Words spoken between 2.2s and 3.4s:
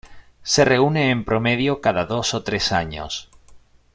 o tres años.